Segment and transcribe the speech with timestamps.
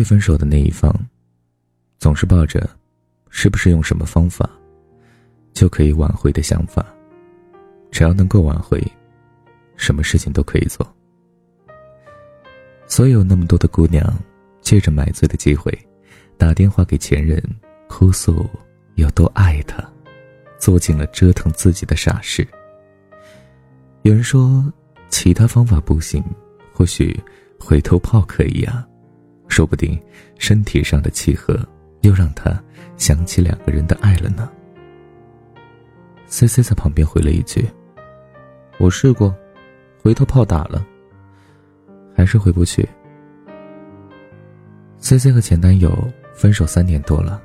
[0.00, 0.90] 被分手的那一方，
[1.98, 2.66] 总是抱着
[3.28, 4.48] 是不是用什么方法
[5.52, 6.86] 就可以挽回的想法。
[7.90, 8.82] 只要能够挽回，
[9.76, 10.90] 什么事情都可以做。
[12.86, 14.02] 所有那么多的姑娘，
[14.62, 15.70] 借着买醉的机会，
[16.38, 17.38] 打电话给前任，
[17.86, 18.48] 哭诉
[18.94, 19.86] 有多爱他，
[20.58, 22.48] 做尽了折腾自己的傻事。
[24.00, 24.64] 有人说，
[25.10, 26.24] 其他方法不行，
[26.72, 27.14] 或许
[27.58, 28.86] 回头炮可以啊，
[29.60, 30.00] 说不定
[30.38, 31.54] 身体上的契合，
[32.00, 32.58] 又让他
[32.96, 34.50] 想起两个人的爱了呢。
[36.28, 37.68] C C 在旁边回了一句。
[38.78, 39.36] 我试过，
[40.02, 40.82] 回头炮打了，
[42.16, 42.88] 还是回不去。
[44.98, 45.92] C C 和前男友
[46.34, 47.38] 分手三年多了，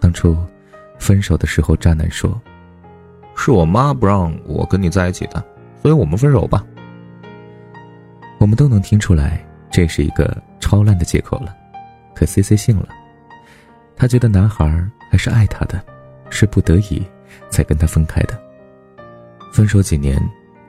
[0.00, 0.34] 当初
[0.98, 2.40] 分手的时候，渣男说
[3.36, 5.44] ：“是我妈不让我跟你在一起的，
[5.82, 6.64] 所以我们分手吧。”
[8.40, 11.56] 我们都能听出来，这是一个超烂的借口了，
[12.14, 12.88] 可 C C 信了，
[13.96, 14.64] 他觉得男孩
[15.10, 15.82] 还是爱他的，
[16.30, 17.02] 是不得已
[17.50, 18.40] 才跟他分开的。
[19.52, 20.20] 分手几年。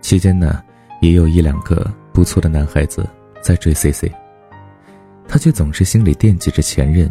[0.02, 0.64] 期间呢，
[1.00, 3.08] 也有一两个不错的男孩子
[3.40, 4.12] 在追 C C，
[5.28, 7.08] 他却总是心里惦记着前任，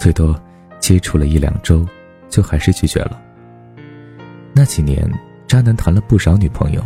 [0.00, 0.34] 最多
[0.78, 1.86] 接触了一两周，
[2.30, 3.20] 就还是拒绝了。
[4.54, 5.06] 那几年，
[5.46, 6.82] 渣男谈了不少女朋友，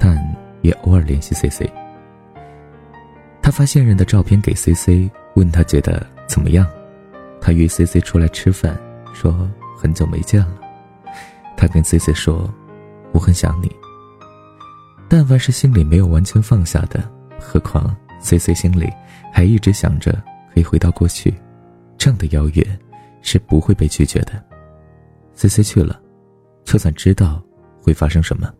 [0.00, 0.18] 但
[0.62, 1.72] 也偶尔联系 C C。
[3.48, 6.66] 他发现任的照片给 C C，问他觉得怎么样，
[7.40, 8.78] 他约 C C 出来吃饭，
[9.14, 10.60] 说很久没见了。
[11.56, 12.52] 他跟 C C 说，
[13.10, 13.74] 我很想你。
[15.08, 17.10] 但凡是心里没有完全放下的，
[17.40, 18.92] 何况 C C 心里
[19.32, 20.12] 还一直想着
[20.52, 21.32] 可以回到过去，
[21.96, 22.62] 这样的邀约
[23.22, 24.44] 是不会被拒绝的。
[25.32, 25.98] C C 去了，
[26.64, 27.42] 就算知道
[27.80, 28.52] 会发生什么。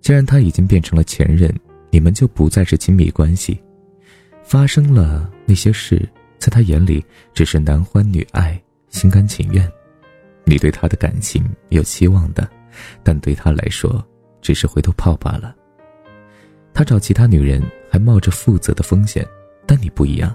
[0.00, 1.52] 既然他已经变成了前任，
[1.92, 3.62] 你们就不再是亲密关系，
[4.42, 6.08] 发生了那些事，
[6.38, 9.70] 在他眼里只是男欢女爱，心甘情愿。
[10.44, 12.50] 你对他的感情有期望的，
[13.04, 14.04] 但对他来说。
[14.42, 15.54] 只是回头炮罢了。
[16.74, 19.24] 他找其他女人还冒着负责的风险，
[19.68, 20.34] 但你不一样，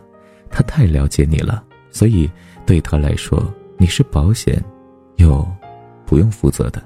[0.50, 2.32] 他太了解你了，所以
[2.66, 4.64] 对他来说你是保险，
[5.18, 5.46] 又
[6.06, 6.82] 不用负责的。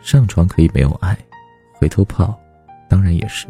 [0.00, 1.14] 上床可以没有爱，
[1.74, 2.34] 回头炮
[2.88, 3.46] 当然也是。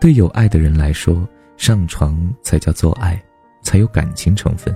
[0.00, 1.26] 对有爱的人来说，
[1.56, 3.20] 上床才叫做爱，
[3.62, 4.74] 才有感情成分；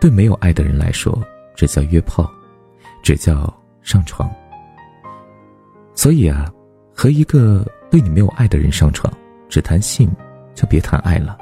[0.00, 1.18] 对没有爱的人来说，
[1.56, 2.30] 这叫约炮，
[3.02, 3.52] 只叫
[3.82, 4.30] 上床。
[5.94, 6.52] 所以啊，
[6.94, 9.12] 和一个对你没有爱的人上床，
[9.48, 10.10] 只谈性，
[10.54, 11.36] 就别谈爱了。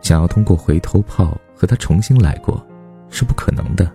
[0.00, 2.66] 想要通过回头炮和他重新来过，
[3.10, 3.92] 是不可能的。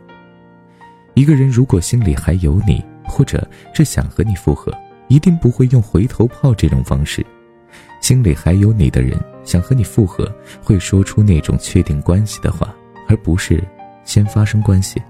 [1.16, 4.72] 一个人如果心里还有你，或者是想和你复合，
[5.08, 7.26] 一定不会用回头炮这种方式。
[8.06, 12.72] 心里还有你的人想和你复合，会说出那种确定关系的话，
[13.08, 13.64] 而不是
[14.04, 15.02] 先发生关系。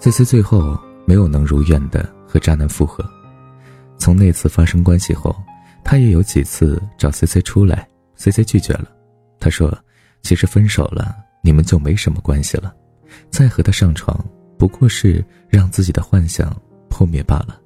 [0.00, 0.76] 这次最后
[1.06, 2.04] 没有能如愿的。
[2.26, 3.08] 和渣男复合，
[3.96, 5.32] 从那次发生关系后，
[5.84, 8.88] 他也有几次找 C C 出来，C C 拒绝了。
[9.38, 9.76] 他说
[10.22, 12.74] ：“其实分手了，你们就没什么关系了，
[13.30, 14.16] 再和他上床，
[14.58, 16.56] 不过是让自己的幻想
[16.88, 17.60] 破灭罢了。”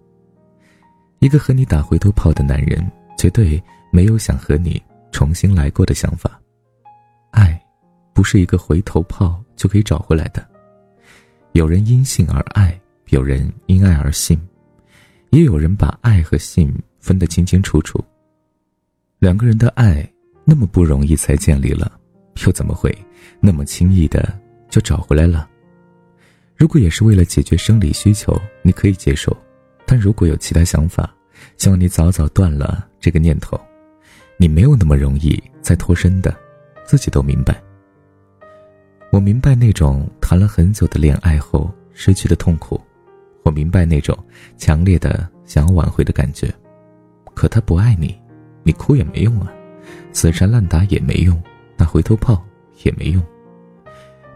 [1.21, 2.91] 一个和你打回头炮的男人，
[3.25, 3.59] 绝对
[3.91, 6.39] 没有想和你重新来过的想法。
[7.31, 7.59] 爱，
[8.13, 10.47] 不是一个回头炮就可以找回来的。
[11.53, 14.39] 有人因性而爱，有人因爱而性。
[15.31, 16.71] 也有人把爱和性
[17.01, 17.99] 分得清清楚楚。
[19.21, 20.07] 两个人的爱
[20.45, 21.99] 那么不容易才建立了，
[22.45, 22.95] 又怎么会
[23.41, 24.39] 那么轻易的
[24.69, 25.49] 就找回来了？
[26.55, 29.35] 如果也是为了解决生理需求，你可以接受；
[29.87, 31.11] 但如果有其他想法，
[31.57, 33.61] 希望你早早断了这个念头。
[34.39, 36.35] 你没有那么容易再脱身的，
[36.87, 37.63] 自己都明白。
[39.13, 42.81] 我明白那种谈了很久的恋爱后失去的痛苦。
[43.43, 44.17] 我明白那种
[44.57, 46.51] 强烈的想要挽回的感觉，
[47.35, 48.19] 可他不爱你，
[48.63, 49.53] 你哭也没用啊，
[50.13, 51.39] 死缠烂打也没用，
[51.77, 52.43] 打回头炮
[52.85, 53.23] 也没用。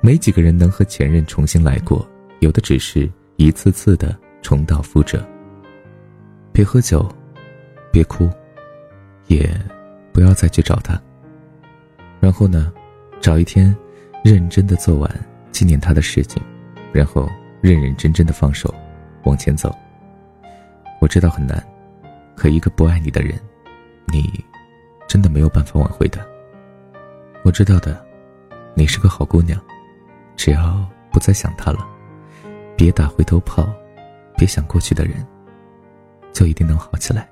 [0.02, 2.06] 没几个人能和前任重新来过，
[2.40, 5.26] 有的只是一次次的重蹈覆辙。
[6.52, 7.10] 别喝酒，
[7.90, 8.30] 别哭，
[9.28, 9.48] 也
[10.12, 11.00] 不要再去找他。
[12.20, 12.72] 然后呢，
[13.20, 13.74] 找一天，
[14.24, 15.08] 认真的做完
[15.52, 16.42] 纪念他的事情，
[16.92, 17.28] 然后
[17.60, 18.74] 认认真真的放手。
[19.24, 19.74] 往前走，
[21.00, 21.62] 我知道很难，
[22.34, 23.38] 可一个不爱你的人，
[24.06, 24.44] 你
[25.06, 26.26] 真的没有办法挽回的。
[27.44, 28.02] 我知道的，
[28.74, 29.60] 你是个好姑娘，
[30.34, 31.86] 只要不再想他了，
[32.76, 33.68] 别打回头炮，
[34.36, 35.26] 别想过去的人，
[36.32, 37.28] 就一定能好起来。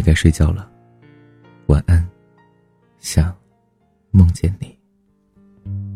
[0.00, 0.66] 也，该睡觉了，
[1.66, 2.08] 晚安，
[2.98, 3.36] 想
[4.10, 4.74] 梦见你。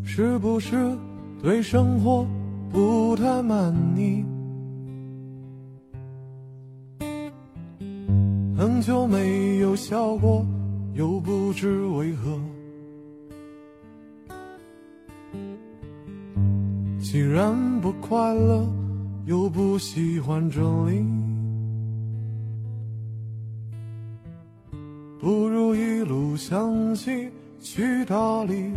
[0.04, 0.94] 是不是
[1.42, 2.26] 对生活
[2.70, 4.22] 不太满意？
[8.54, 10.46] 很久没有笑过，
[10.92, 12.38] 又不知为何。
[17.00, 18.68] 既然不快乐，
[19.24, 20.60] 又不喜欢这
[20.90, 21.04] 里，
[26.34, 28.72] 一路向西去大理。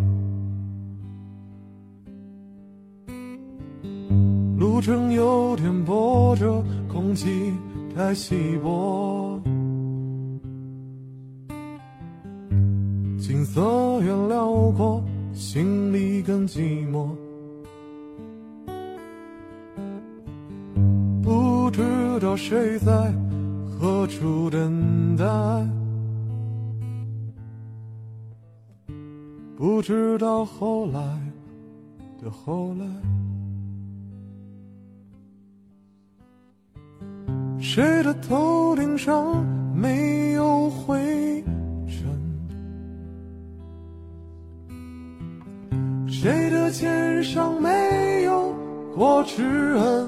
[4.60, 7.52] 路程有点波折，空气
[7.96, 9.42] 太稀薄。
[13.18, 15.04] 景色越辽阔，
[15.34, 17.10] 心里更寂寞。
[21.24, 21.82] 不知
[22.22, 23.12] 道谁在
[23.68, 25.26] 何处等待，
[29.58, 31.02] 不知道后来
[32.22, 32.86] 的后来，
[37.60, 39.44] 谁的头顶上
[39.76, 41.44] 没有灰
[41.88, 42.06] 尘？
[46.08, 48.54] 谁的肩上没有
[48.96, 50.08] 过齿痕？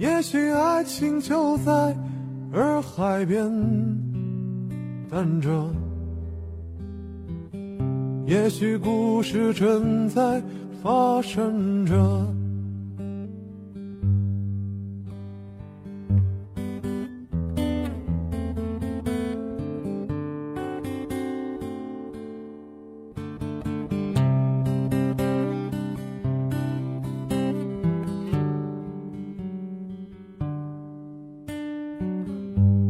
[0.00, 1.96] 也许爱情就在
[2.52, 3.48] 洱海边
[5.08, 5.70] 等着，
[8.26, 10.42] 也许故事正在
[10.82, 11.94] 发生着。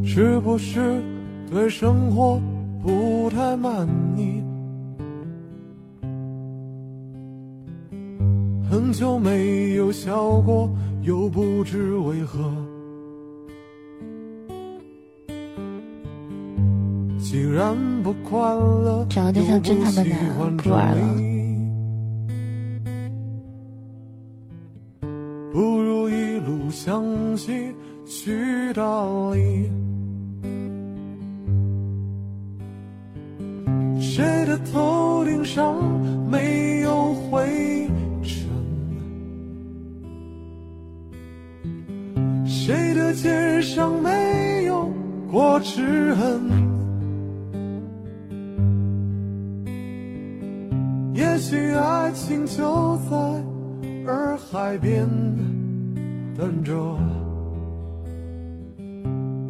[0.03, 1.03] 是不是
[1.51, 2.41] 对生活
[2.83, 4.43] 不太满意？
[8.69, 10.69] 很久没有笑过，
[11.03, 12.53] 又不知为何。
[17.19, 21.01] 既然不快乐，长得像侦探的男不玩了。
[25.53, 27.73] 不如一路向西
[28.05, 28.83] 去大
[29.33, 29.71] 理。
[34.17, 35.77] 谁的头顶上
[36.27, 37.87] 没有灰
[38.23, 38.49] 尘？
[42.47, 44.91] 谁的肩上没有
[45.31, 46.41] 过齿痕？
[51.13, 53.17] 也许爱情就在
[54.07, 55.07] 洱海边
[56.35, 56.99] 等着，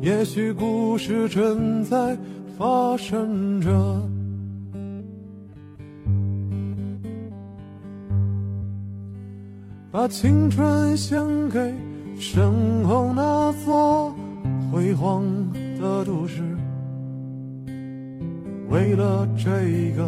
[0.00, 2.19] 也许故事正在
[2.59, 3.71] 发生着。
[9.97, 11.73] 把青春献给
[12.19, 14.15] 身后那座
[14.71, 15.25] 辉煌
[15.81, 16.43] 的都市，
[18.69, 19.49] 为了这
[19.97, 20.07] 个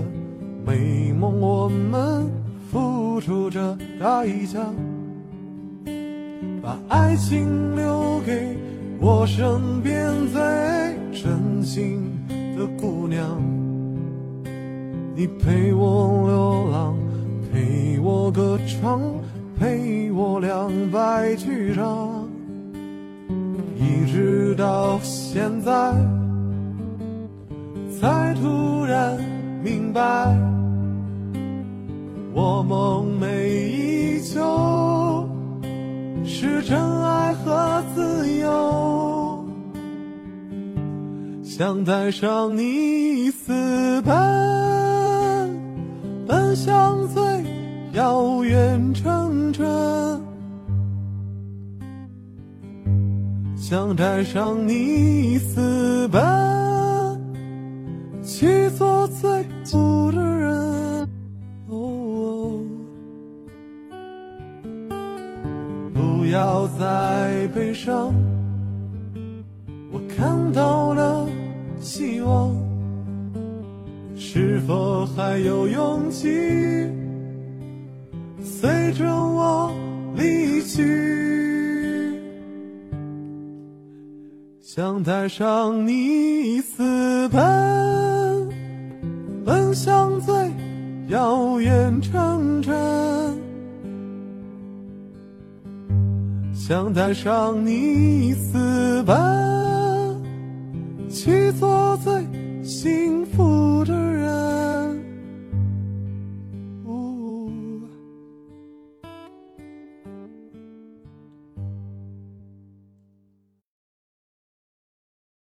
[0.67, 2.31] 美梦，我们
[2.71, 4.61] 付出着代价。
[6.61, 8.59] 把爱情留给
[9.01, 10.39] 我身边最
[11.19, 13.43] 真心的姑娘，
[15.17, 16.95] 你陪我流浪，
[17.51, 19.01] 陪我歌唱。
[19.59, 22.29] 陪我两败俱伤，
[23.77, 25.93] 一直到现在，
[28.01, 29.19] 才突然
[29.61, 30.33] 明白，
[32.33, 35.29] 我梦寐以求
[36.25, 39.45] 是真爱和自由。
[41.43, 44.15] 想带上你私奔，
[46.29, 47.21] 奔向最。
[47.95, 49.28] 遥远城
[49.59, 49.67] 镇，
[53.57, 56.21] 想带上你私奔，
[58.23, 61.09] 去做最酷的人。
[65.93, 68.15] 不要再悲伤，
[69.91, 71.27] 我看到了
[71.81, 72.55] 希望，
[74.15, 76.29] 是否还有勇气？
[78.61, 79.73] 随着我
[80.17, 80.83] 离去，
[84.61, 88.49] 想带上你私奔，
[89.45, 90.35] 奔向最
[91.07, 92.75] 遥远城镇。
[96.53, 99.17] 想带上你私奔。
[101.09, 102.13] 去做最
[102.65, 103.48] 幸福